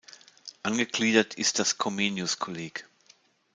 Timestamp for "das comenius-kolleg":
1.59-2.85